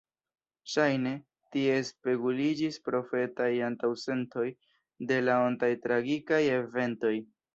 Ŝajne, 0.75 1.09
tie 1.55 1.75
speguliĝis 1.89 2.79
profetaj 2.87 3.49
antaŭsentoj 3.67 4.47
de 5.11 5.21
la 5.29 5.37
ontaj 5.51 5.71
tragikaj 5.87 6.43
eventoj. 6.57 7.15